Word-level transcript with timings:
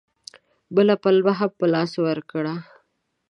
بله 0.75 0.95
پلمه 1.03 1.33
هم 1.39 1.51
په 1.59 1.65
لاس 1.73 1.91
ورکړه. 2.05 2.53